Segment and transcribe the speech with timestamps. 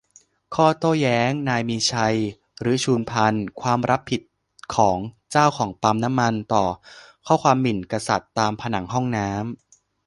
[0.55, 2.15] ข้อโต้แย้งนายมีชัย
[2.71, 4.21] ฤชุพันธุ์: ความรับผิด
[4.75, 4.97] ของ
[5.31, 6.63] เจ้าของปั๊มน้ำมัน ต่อ
[7.25, 9.41] ข้อความหมิ่นกษัตริย์ตามผนังห้องน้ำ